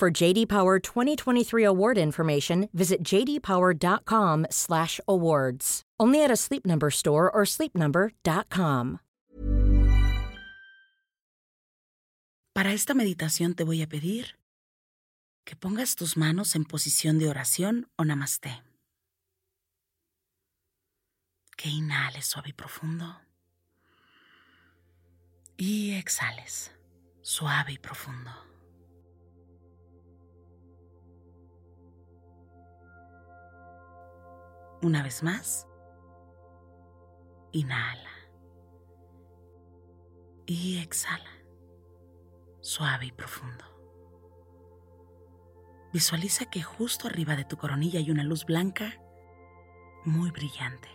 For 0.00 0.10
JD 0.10 0.48
Power 0.48 0.80
2023 0.80 1.62
award 1.62 1.98
information, 1.98 2.70
visit 2.72 3.04
jdpower.com/awards. 3.04 5.82
Only 6.00 6.24
at 6.24 6.30
a 6.30 6.36
Sleep 6.36 6.64
Number 6.64 6.88
store 6.88 7.30
or 7.30 7.44
sleepnumber.com. 7.44 9.00
Para 12.54 12.72
esta 12.72 12.94
meditación 12.94 13.54
te 13.54 13.64
voy 13.64 13.82
a 13.82 13.86
pedir 13.86 14.38
que 15.44 15.54
pongas 15.54 15.96
tus 15.96 16.16
manos 16.16 16.56
en 16.56 16.64
posición 16.64 17.18
de 17.18 17.28
oración 17.28 17.90
o 17.96 18.06
namaste. 18.06 18.62
Que 21.58 21.68
inhales 21.68 22.24
suave 22.24 22.48
y 22.48 22.54
profundo. 22.54 23.20
Y 25.58 25.92
exhales 25.92 26.72
suave 27.20 27.72
y 27.72 27.78
profundo. 27.78 28.49
Una 34.82 35.02
vez 35.02 35.22
más. 35.22 35.66
Inhala. 37.52 38.10
Y 40.46 40.78
exhala. 40.78 41.30
Suave 42.60 43.06
y 43.06 43.12
profundo. 43.12 43.64
Visualiza 45.92 46.46
que 46.46 46.62
justo 46.62 47.08
arriba 47.08 47.36
de 47.36 47.44
tu 47.44 47.56
coronilla 47.56 47.98
hay 47.98 48.10
una 48.10 48.22
luz 48.22 48.46
blanca 48.46 49.00
muy 50.04 50.30
brillante. 50.30 50.88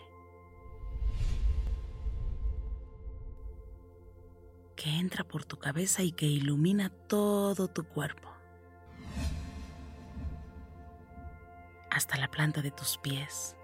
Que 4.75 4.89
entra 4.97 5.23
por 5.23 5.45
tu 5.45 5.57
cabeza 5.57 6.01
y 6.01 6.11
que 6.11 6.25
ilumina 6.25 6.89
todo 6.89 7.67
tu 7.67 7.83
cuerpo. 7.83 8.29
Hasta 11.91 12.17
la 12.17 12.29
planta 12.29 12.61
de 12.61 12.71
tus 12.71 12.97
pies. 12.97 13.55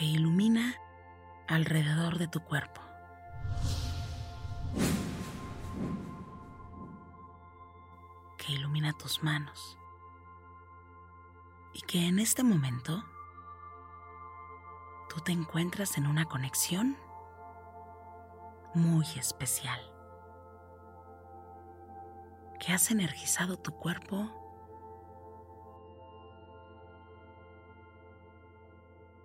Que 0.00 0.06
ilumina 0.06 0.76
alrededor 1.46 2.16
de 2.16 2.26
tu 2.26 2.40
cuerpo. 2.40 2.80
que 8.38 8.52
ilumina 8.52 8.94
tus 8.94 9.22
manos 9.22 9.76
y 11.74 11.82
que 11.82 12.08
en 12.08 12.18
este 12.18 12.42
momento 12.42 13.04
tú 15.10 15.20
te 15.20 15.32
encuentras 15.32 15.98
en 15.98 16.06
una 16.06 16.24
conexión 16.24 16.96
muy 18.72 19.04
especial, 19.18 19.82
que 22.58 22.72
has 22.72 22.90
energizado 22.90 23.58
tu 23.58 23.72
cuerpo 23.72 24.39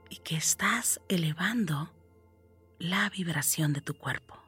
y 0.10 0.18
que 0.18 0.36
estás 0.36 1.02
elevando 1.10 1.92
la 2.80 3.10
vibración 3.10 3.74
de 3.74 3.82
tu 3.82 3.96
cuerpo. 3.96 4.46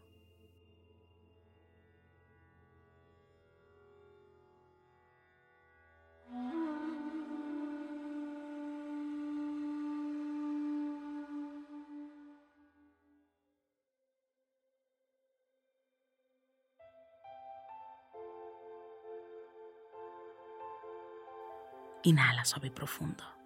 Inhala 22.04 22.46
suave 22.46 22.68
y 22.68 22.72
profundo. 22.72 23.37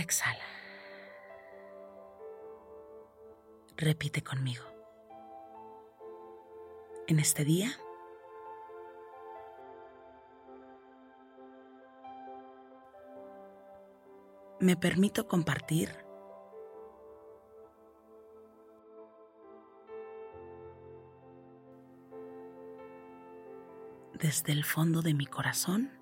Exhala. 0.00 0.44
Repite 3.76 4.22
conmigo. 4.22 4.64
En 7.06 7.18
este 7.18 7.44
día, 7.44 7.70
me 14.60 14.76
permito 14.76 15.26
compartir 15.26 15.90
desde 24.12 24.52
el 24.52 24.64
fondo 24.64 25.00
de 25.02 25.14
mi 25.14 25.26
corazón. 25.26 25.99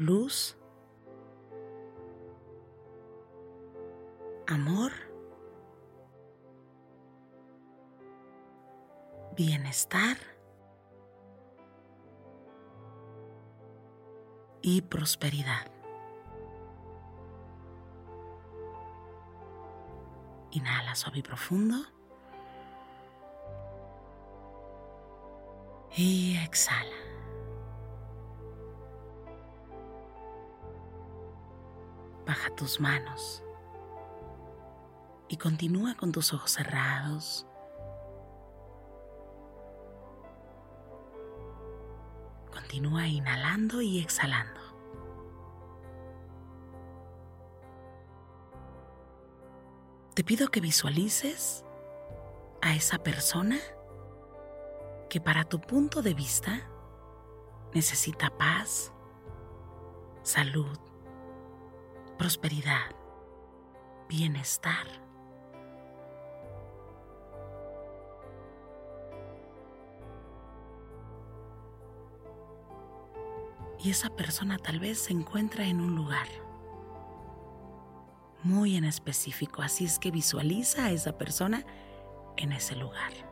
Luz, 0.00 0.56
amor, 4.46 4.92
bienestar 9.36 10.16
y 14.62 14.80
prosperidad. 14.80 15.70
Inhala 20.52 20.94
suave 20.94 21.18
y 21.18 21.22
profundo. 21.22 21.76
Y 25.94 26.38
exhala. 26.38 26.99
Baja 32.26 32.54
tus 32.56 32.80
manos 32.80 33.42
y 35.28 35.36
continúa 35.36 35.94
con 35.94 36.12
tus 36.12 36.32
ojos 36.32 36.50
cerrados. 36.50 37.46
Continúa 42.52 43.06
inhalando 43.06 43.80
y 43.80 44.00
exhalando. 44.00 44.60
te 50.20 50.24
pido 50.24 50.48
que 50.48 50.60
visualices 50.60 51.64
a 52.60 52.74
esa 52.74 52.98
persona 52.98 53.58
que 55.08 55.18
para 55.18 55.44
tu 55.44 55.62
punto 55.62 56.02
de 56.02 56.12
vista 56.12 56.60
necesita 57.72 58.28
paz, 58.28 58.92
salud, 60.22 60.78
prosperidad, 62.20 62.94
bienestar. 64.06 64.86
Y 73.82 73.88
esa 73.88 74.10
persona 74.10 74.58
tal 74.58 74.80
vez 74.80 74.98
se 74.98 75.14
encuentra 75.14 75.64
en 75.64 75.80
un 75.80 75.96
lugar 75.96 76.26
muy 78.42 78.76
en 78.76 78.84
específico, 78.84 79.62
así 79.62 79.86
es 79.86 79.98
que 79.98 80.10
visualiza 80.10 80.84
a 80.84 80.90
esa 80.90 81.16
persona 81.16 81.64
en 82.36 82.52
ese 82.52 82.76
lugar. 82.76 83.29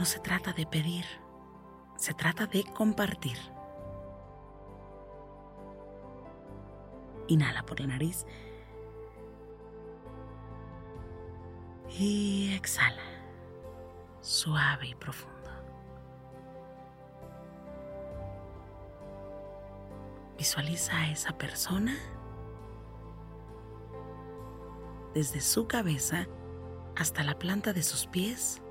No 0.00 0.06
se 0.06 0.18
trata 0.18 0.54
de 0.54 0.64
pedir, 0.64 1.04
se 1.96 2.14
trata 2.14 2.46
de 2.46 2.64
compartir. 2.64 3.36
Inhala 7.28 7.62
por 7.66 7.80
la 7.80 7.88
nariz 7.88 8.24
y 11.90 12.54
exhala, 12.54 13.02
suave 14.22 14.86
y 14.86 14.94
profundo. 14.94 15.50
Visualiza 20.38 20.96
a 20.96 21.10
esa 21.10 21.36
persona 21.36 21.94
desde 25.12 25.42
su 25.42 25.66
cabeza 25.66 26.26
hasta 26.96 27.22
la 27.22 27.38
planta 27.38 27.74
de 27.74 27.82
sus 27.82 28.06
pies, 28.06 28.62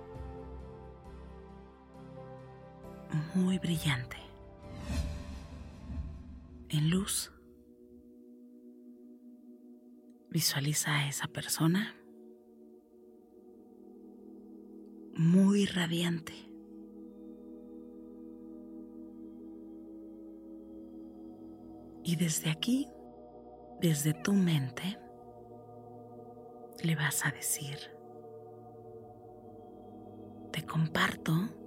muy 3.36 3.60
brillante, 3.60 4.18
en 6.70 6.90
luz. 6.90 7.32
Visualiza 10.30 10.96
a 10.96 11.10
esa 11.10 11.28
persona 11.28 11.96
muy 15.16 15.66
radiante. 15.66 16.34
Y 22.04 22.16
desde 22.16 22.50
aquí, 22.50 22.88
desde 23.82 24.14
tu 24.14 24.34
mente, 24.34 24.98
le 26.84 26.96
vas 26.96 27.26
a 27.26 27.32
decir, 27.32 27.78
te 30.52 30.66
comparto 30.66 31.59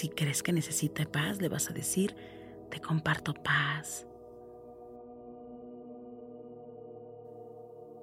si 0.00 0.08
crees 0.08 0.42
que 0.42 0.54
necesita 0.54 1.04
paz, 1.04 1.42
le 1.42 1.50
vas 1.50 1.68
a 1.68 1.74
decir, 1.74 2.16
te 2.70 2.80
comparto 2.80 3.34
paz. 3.34 4.06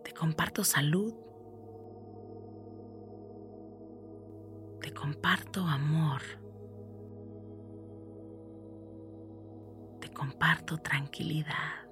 Te 0.03 0.13
comparto 0.13 0.63
salud. 0.63 1.15
Te 4.79 4.93
comparto 4.93 5.61
amor. 5.61 6.21
Te 9.99 10.09
comparto 10.13 10.77
tranquilidad. 10.77 11.87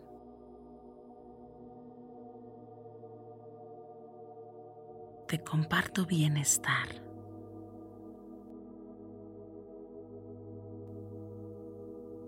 te 5.28 5.44
comparto 5.44 6.06
bienestar. 6.06 7.05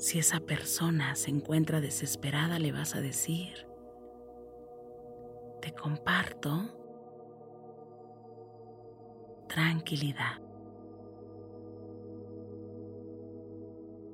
Si 0.08 0.20
esa 0.20 0.40
persona 0.40 1.16
se 1.16 1.32
encuentra 1.32 1.82
desesperada, 1.82 2.60
le 2.60 2.72
vas 2.72 2.96
a 2.96 3.02
decir, 3.02 3.68
te 5.62 5.74
comparto 5.74 6.80
tranquilidad. 9.50 10.42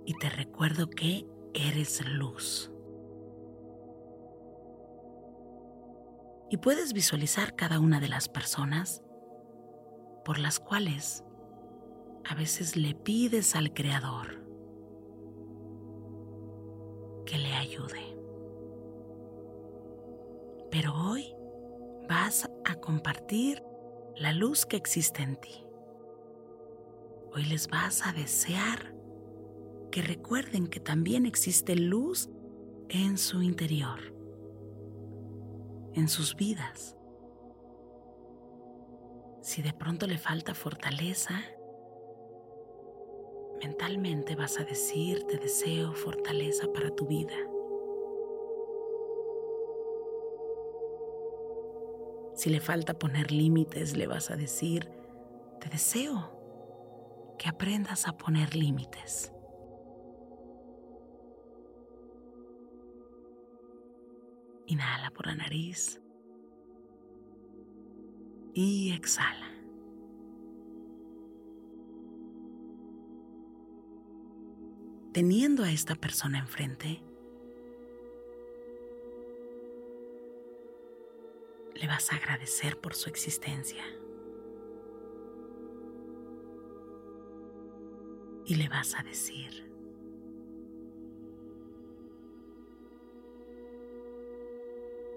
Y 0.05 0.15
te 0.15 0.31
recuerdo 0.31 0.89
que 0.89 1.27
eres 1.53 2.03
luz. 2.07 2.71
y 6.49 6.57
puedes 6.57 6.93
visualizar 6.93 7.55
cada 7.55 7.79
una 7.79 7.99
de 7.99 8.07
las 8.07 8.29
personas 8.29 9.01
por 10.23 10.37
las 10.37 10.59
cuales 10.59 11.23
a 12.25 12.35
veces 12.35 12.75
le 12.75 12.93
pides 12.93 13.55
al 13.55 13.73
Creador 13.73 14.42
que 17.25 17.37
le 17.37 17.53
ayude. 17.53 18.17
Pero 20.71 20.93
hoy 20.93 21.35
vas 22.07 22.49
a 22.65 22.75
compartir 22.75 23.63
la 24.15 24.33
luz 24.33 24.65
que 24.65 24.77
existe 24.77 25.21
en 25.23 25.35
ti. 25.37 25.65
Hoy 27.33 27.45
les 27.45 27.67
vas 27.67 28.05
a 28.05 28.13
desear 28.13 28.95
que 29.91 30.01
recuerden 30.01 30.67
que 30.67 30.79
también 30.79 31.25
existe 31.25 31.75
luz 31.75 32.29
en 32.89 33.17
su 33.17 33.41
interior 33.41 34.13
en 35.95 36.07
sus 36.09 36.35
vidas. 36.35 36.95
Si 39.41 39.61
de 39.61 39.73
pronto 39.73 40.07
le 40.07 40.17
falta 40.17 40.53
fortaleza, 40.53 41.41
mentalmente 43.63 44.35
vas 44.35 44.59
a 44.59 44.65
decir, 44.65 45.23
te 45.23 45.37
deseo 45.37 45.93
fortaleza 45.93 46.67
para 46.73 46.89
tu 46.89 47.07
vida. 47.07 47.35
Si 52.35 52.49
le 52.49 52.59
falta 52.59 52.93
poner 52.93 53.31
límites, 53.31 53.95
le 53.95 54.05
vas 54.05 54.31
a 54.31 54.35
decir, 54.35 54.91
te 55.61 55.69
deseo 55.69 56.31
que 57.39 57.47
aprendas 57.47 58.05
a 58.07 58.17
poner 58.17 58.53
límites. 58.53 59.31
Inhala 64.65 65.09
por 65.11 65.27
la 65.27 65.35
nariz 65.35 66.01
y 68.53 68.91
exhala. 68.91 69.52
Teniendo 75.13 75.63
a 75.63 75.71
esta 75.71 75.93
persona 75.93 76.39
enfrente, 76.39 77.03
le 81.75 81.87
vas 81.87 82.11
a 82.11 82.15
agradecer 82.15 82.79
por 82.79 82.95
su 82.95 83.09
existencia. 83.09 83.83
Y 88.45 88.55
le 88.55 88.67
vas 88.69 88.95
a 88.95 89.03
decir, 89.03 89.71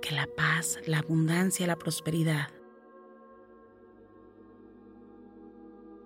que 0.02 0.14
la 0.14 0.28
paz, 0.28 0.78
la 0.86 0.98
abundancia, 0.98 1.66
la 1.66 1.76
prosperidad 1.76 2.50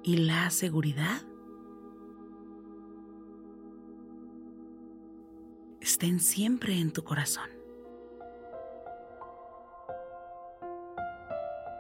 y 0.02 0.16
la 0.16 0.48
seguridad 0.48 1.29
estén 6.00 6.18
siempre 6.18 6.80
en 6.80 6.94
tu 6.94 7.04
corazón. 7.04 7.50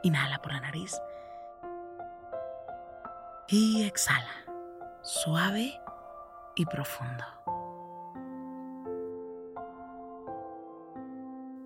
Inhala 0.02 0.42
por 0.42 0.52
la 0.52 0.60
nariz 0.60 1.00
y 3.48 3.84
exhala, 3.84 4.44
suave 5.00 5.72
y 6.54 6.66
profundo. 6.66 7.24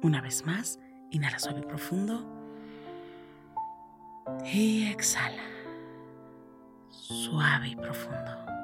Una 0.03 0.21
vez 0.21 0.47
más, 0.47 0.79
inhala 1.11 1.41
suave 1.41 1.59
y 1.59 1.67
profundo. 1.67 2.25
Y 4.45 4.93
exhala. 4.93 5.43
Suave 6.89 7.71
y 7.71 7.75
profundo. 7.75 8.64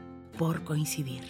por 0.37 0.63
coincidir. 0.63 1.23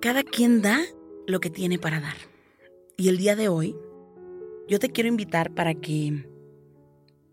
Cada 0.00 0.22
quien 0.22 0.62
da 0.62 0.80
lo 1.26 1.40
que 1.40 1.50
tiene 1.50 1.78
para 1.78 2.00
dar. 2.00 2.16
Y 2.96 3.10
el 3.10 3.18
día 3.18 3.36
de 3.36 3.48
hoy, 3.48 3.76
yo 4.66 4.78
te 4.78 4.88
quiero 4.88 5.08
invitar 5.08 5.54
para 5.54 5.74
que, 5.74 6.26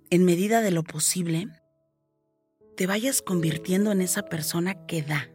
en 0.10 0.26
medida 0.26 0.62
de 0.62 0.72
lo 0.72 0.84
posible, 0.84 1.48
te 2.78 2.86
vayas 2.86 3.24
convirtiendo 3.24 3.92
en 3.92 4.02
esa 4.02 4.22
persona 4.22 4.86
que 4.86 5.02
da. 5.02 5.32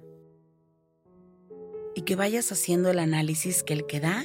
Y 1.97 2.03
que 2.03 2.15
vayas 2.15 2.53
haciendo 2.53 2.89
el 2.89 3.01
análisis 3.01 3.65
que 3.65 3.73
el 3.73 3.85
que 3.85 3.99
da 3.99 4.25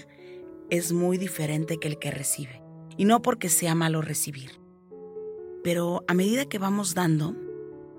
es 0.70 0.94
muy 0.94 1.18
diferente 1.18 1.80
que 1.80 1.88
el 1.88 1.98
que 1.98 2.12
recibe. 2.12 2.62
Y 2.96 3.06
no 3.06 3.24
porque 3.24 3.50
sea 3.50 3.74
malo 3.74 4.04
recibir. 4.04 4.62
Pero 5.64 6.04
a 6.08 6.14
medida 6.14 6.46
que 6.46 6.60
vamos 6.60 6.94
dando, 6.94 7.36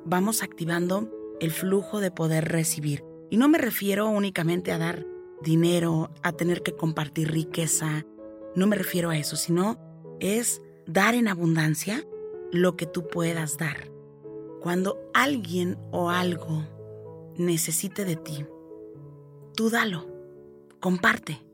vamos 0.05 0.45
activando 0.45 1.11
el 1.41 1.51
flujo 1.51 1.99
de 1.99 2.13
poder 2.13 2.45
recibir. 2.47 3.03
Y 3.29 3.39
no 3.39 3.49
me 3.49 3.59
refiero 3.59 4.09
únicamente 4.09 4.71
a 4.71 4.79
dar 4.79 5.05
dinero, 5.43 6.13
a 6.23 6.31
tener 6.31 6.63
que 6.63 6.77
compartir 6.77 7.33
riqueza. 7.33 8.07
No 8.55 8.69
me 8.69 8.77
refiero 8.77 9.11
a 9.11 9.19
eso, 9.19 9.35
sino 9.35 9.81
es 10.21 10.63
dar 10.87 11.17
en 11.17 11.27
abundancia 11.27 12.05
lo 12.53 12.77
que 12.77 12.87
tú 12.87 13.09
puedas 13.09 13.59
dar. 13.59 13.98
Cuando 14.61 14.99
alguien 15.15 15.79
o 15.93 16.11
algo 16.11 16.65
necesite 17.37 18.05
de 18.05 18.17
ti, 18.17 18.45
tú 19.55 19.71
dalo, 19.71 20.07
comparte, 20.81 21.47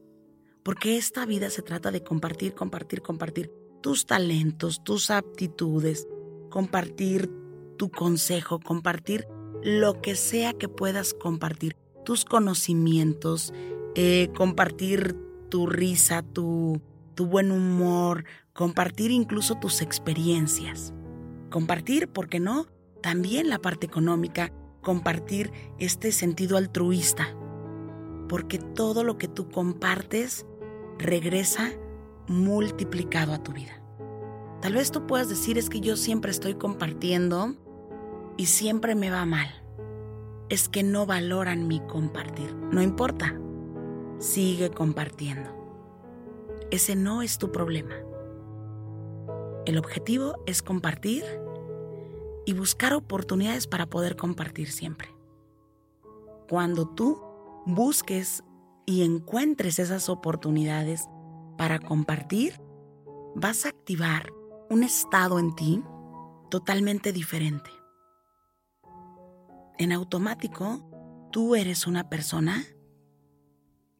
porque 0.63 0.97
esta 0.97 1.27
vida 1.27 1.51
se 1.51 1.63
trata 1.63 1.91
de 1.91 2.03
compartir, 2.03 2.55
compartir, 2.55 3.03
compartir 3.03 3.53
tus 3.83 4.07
talentos, 4.07 4.83
tus 4.83 5.11
aptitudes, 5.11 6.09
compartir 6.51 7.31
tu 7.77 7.91
consejo, 7.91 8.61
compartir 8.61 9.27
lo 9.63 10.01
que 10.01 10.15
sea 10.15 10.55
que 10.55 10.69
puedas 10.69 11.13
compartir, 11.13 11.77
tus 12.05 12.25
conocimientos, 12.25 13.53
eh, 13.95 14.31
compartir 14.35 15.17
tu 15.51 15.67
risa, 15.67 16.23
tu, 16.23 16.81
tu 17.15 17.27
buen 17.27 17.51
humor, 17.51 18.25
compartir 18.53 19.11
incluso 19.11 19.57
tus 19.57 19.83
experiencias. 19.83 20.95
Compartir, 21.51 22.09
¿por 22.09 22.29
qué 22.29 22.41
no? 22.41 22.67
También 23.05 23.51
la 23.51 23.59
parte 23.59 23.85
económica, 23.85 24.51
compartir 24.81 25.53
este 25.79 26.11
sentido 26.11 26.57
altruista. 26.57 27.37
Porque 28.31 28.59
todo 28.59 29.05
lo 29.05 29.19
que 29.19 29.29
tú 29.29 29.51
compartes 29.51 30.47
regresa 30.99 31.71
multiplicado 32.29 33.35
a 33.35 33.43
tu 33.43 33.53
vida. 33.53 33.79
Tal 34.63 34.73
vez 34.73 34.91
tú 34.91 35.07
puedas 35.07 35.29
decir 35.29 35.59
es 35.59 35.69
que 35.69 35.83
yo 35.83 35.97
siempre 35.97 36.31
estoy 36.31 36.55
compartiendo 36.55 37.55
y 38.39 38.47
siempre 38.47 38.95
me 38.95 39.11
va 39.11 39.27
mal. 39.27 39.49
Es 40.49 40.71
que 40.71 40.83
no 40.83 41.05
valoran 41.05 41.69
mi 41.69 41.81
compartir. 41.81 42.55
No 42.55 42.81
importa. 42.81 43.39
Sigue 44.19 44.71
compartiendo. 44.71 45.51
Ese 46.71 46.97
no 46.97 47.21
es 47.21 47.37
tu 47.37 47.53
problema. 47.53 47.97
El 49.67 49.77
objetivo 49.77 50.43
es 50.47 50.63
compartir 50.63 51.23
y 52.47 52.53
buscar 52.53 52.95
oportunidades 52.95 53.67
para 53.67 53.87
poder 53.87 54.17
compartir 54.17 54.71
siempre. 54.71 55.09
Cuando 56.49 56.87
tú 56.87 57.21
busques 57.67 58.43
y 58.87 59.03
encuentres 59.03 59.79
esas 59.79 60.09
oportunidades 60.09 61.05
para 61.57 61.79
compartir, 61.79 62.61
vas 63.35 63.65
a 63.65 63.71
activar 63.71 64.33
un 64.71 64.83
estado 64.83 65.39
en 65.39 65.55
ti 65.55 65.83
totalmente 66.51 67.13
diferente 67.13 67.71
en 69.79 69.93
automático, 69.93 71.29
tú 71.33 71.57
eres 71.57 71.87
una 71.87 72.09
persona 72.09 72.65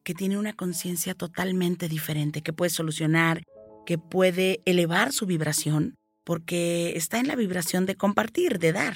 que 0.03 0.13
tiene 0.13 0.37
una 0.37 0.53
conciencia 0.53 1.15
totalmente 1.15 1.89
diferente, 1.89 2.41
que 2.41 2.53
puede 2.53 2.69
solucionar, 2.69 3.43
que 3.85 3.97
puede 3.97 4.61
elevar 4.65 5.11
su 5.11 5.25
vibración, 5.25 5.95
porque 6.25 6.97
está 6.97 7.19
en 7.19 7.27
la 7.27 7.35
vibración 7.35 7.85
de 7.85 7.95
compartir, 7.95 8.59
de 8.59 8.73
dar. 8.73 8.95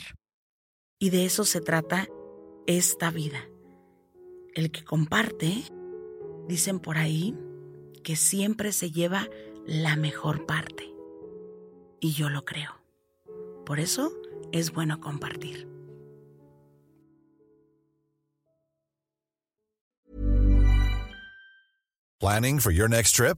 Y 0.99 1.11
de 1.11 1.25
eso 1.25 1.45
se 1.45 1.61
trata 1.61 2.07
esta 2.67 3.11
vida. 3.11 3.47
El 4.53 4.71
que 4.71 4.83
comparte, 4.83 5.63
dicen 6.47 6.79
por 6.79 6.97
ahí, 6.97 7.37
que 8.03 8.15
siempre 8.15 8.73
se 8.73 8.91
lleva 8.91 9.29
la 9.65 9.95
mejor 9.95 10.45
parte. 10.45 10.91
Y 12.01 12.13
yo 12.13 12.29
lo 12.29 12.43
creo. 12.43 12.83
Por 13.65 13.79
eso 13.79 14.11
es 14.51 14.71
bueno 14.71 14.99
compartir. 14.99 15.67
Planning 22.19 22.59
for 22.59 22.73
your 22.73 22.89
next 22.89 23.15
trip? 23.15 23.37